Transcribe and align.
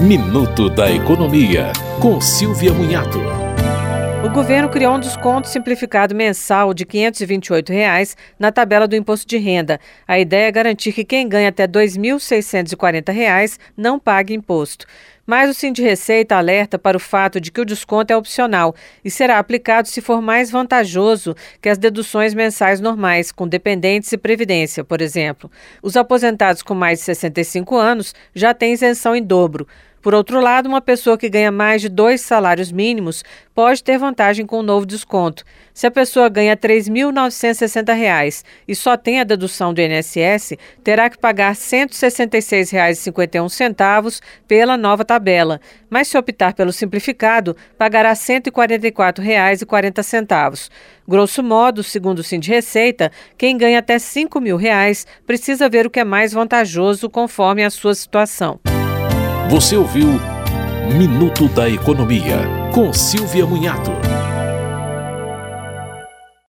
Minuto 0.00 0.70
da 0.70 0.90
Economia, 0.90 1.74
com 2.00 2.22
Silvia 2.22 2.72
Munhato. 2.72 3.18
O 4.24 4.30
governo 4.30 4.70
criou 4.70 4.94
um 4.94 4.98
desconto 4.98 5.46
simplificado 5.46 6.14
mensal 6.14 6.72
de 6.72 6.86
528 6.86 7.70
reais 7.70 8.16
na 8.38 8.50
tabela 8.50 8.88
do 8.88 8.96
imposto 8.96 9.28
de 9.28 9.36
renda. 9.36 9.78
A 10.08 10.18
ideia 10.18 10.48
é 10.48 10.52
garantir 10.52 10.94
que 10.94 11.04
quem 11.04 11.28
ganha 11.28 11.50
até 11.50 11.64
R$ 11.64 11.68
2.640 11.68 13.58
não 13.76 13.98
pague 13.98 14.32
imposto. 14.32 14.86
Mas 15.26 15.48
o 15.48 15.54
Sim 15.54 15.72
de 15.72 15.82
Receita 15.82 16.34
alerta 16.34 16.78
para 16.78 16.96
o 16.96 17.00
fato 17.00 17.40
de 17.40 17.52
que 17.52 17.60
o 17.60 17.64
desconto 17.64 18.12
é 18.12 18.16
opcional 18.16 18.74
e 19.04 19.10
será 19.10 19.38
aplicado 19.38 19.86
se 19.86 20.00
for 20.00 20.20
mais 20.20 20.50
vantajoso 20.50 21.36
que 21.62 21.68
as 21.68 21.78
deduções 21.78 22.34
mensais 22.34 22.80
normais, 22.80 23.30
com 23.30 23.46
dependentes 23.46 24.12
e 24.12 24.18
previdência, 24.18 24.82
por 24.82 25.00
exemplo. 25.00 25.50
Os 25.82 25.96
aposentados 25.96 26.62
com 26.62 26.74
mais 26.74 26.98
de 26.98 27.04
65 27.04 27.76
anos 27.76 28.12
já 28.34 28.52
têm 28.52 28.72
isenção 28.72 29.14
em 29.14 29.22
dobro. 29.22 29.68
Por 30.02 30.14
outro 30.14 30.40
lado, 30.40 30.66
uma 30.66 30.80
pessoa 30.80 31.18
que 31.18 31.28
ganha 31.28 31.52
mais 31.52 31.82
de 31.82 31.90
dois 31.90 32.22
salários 32.22 32.72
mínimos 32.72 33.22
pode 33.54 33.84
ter 33.84 33.98
vantagem 33.98 34.46
com 34.46 34.60
o 34.60 34.62
novo 34.62 34.86
desconto. 34.86 35.44
Se 35.74 35.86
a 35.86 35.90
pessoa 35.90 36.30
ganha 36.30 36.52
R$ 36.52 36.56
3.960 36.56 38.42
e 38.66 38.74
só 38.74 38.96
tem 38.96 39.20
a 39.20 39.24
dedução 39.24 39.74
do 39.74 39.82
INSS, 39.82 40.54
terá 40.82 41.10
que 41.10 41.18
pagar 41.18 41.50
R$ 41.50 41.56
166,51 41.56 44.22
pela 44.48 44.78
nova 44.78 45.04
tabela. 45.04 45.60
Mas 45.90 46.08
se 46.08 46.16
optar 46.16 46.54
pelo 46.54 46.72
simplificado, 46.72 47.54
pagará 47.76 48.08
R$ 48.10 48.16
144,40. 48.16 50.70
Grosso 51.06 51.42
modo, 51.42 51.82
segundo 51.82 52.20
o 52.20 52.22
Sind 52.22 52.46
Receita, 52.46 53.12
quem 53.36 53.58
ganha 53.58 53.80
até 53.80 53.98
5 53.98 54.40
mil 54.40 54.56
reais 54.56 55.06
precisa 55.26 55.68
ver 55.68 55.86
o 55.86 55.90
que 55.90 56.00
é 56.00 56.04
mais 56.04 56.32
vantajoso 56.32 57.10
conforme 57.10 57.62
a 57.64 57.70
sua 57.70 57.94
situação. 57.94 58.58
Você 59.50 59.76
ouviu 59.76 60.06
Minuto 60.96 61.48
da 61.48 61.68
Economia, 61.68 62.38
com 62.72 62.92
Silvia 62.92 63.44
Munhato. 63.44 63.90